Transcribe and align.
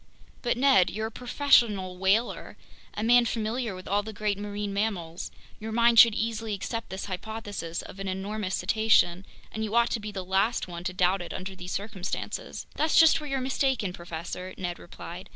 "But 0.41 0.57
Ned, 0.57 0.89
you're 0.89 1.05
a 1.05 1.11
professional 1.11 1.95
whaler, 1.95 2.57
a 2.95 3.03
man 3.03 3.25
familiar 3.27 3.75
with 3.75 3.87
all 3.87 4.01
the 4.01 4.11
great 4.11 4.35
marine 4.39 4.73
mammals—your 4.73 5.71
mind 5.71 5.99
should 5.99 6.15
easily 6.15 6.55
accept 6.55 6.89
this 6.89 7.05
hypothesis 7.05 7.83
of 7.83 7.99
an 7.99 8.07
enormous 8.07 8.55
cetacean, 8.55 9.27
and 9.51 9.63
you 9.63 9.75
ought 9.75 9.91
to 9.91 9.99
be 9.99 10.11
the 10.11 10.25
last 10.25 10.67
one 10.67 10.83
to 10.85 10.93
doubt 10.93 11.21
it 11.21 11.33
under 11.33 11.55
these 11.55 11.73
circumstances!" 11.73 12.65
"That's 12.73 12.99
just 12.99 13.21
where 13.21 13.29
you're 13.29 13.41
mistaken, 13.41 13.93
professor," 13.93 14.55
Ned 14.57 14.79
replied. 14.79 15.29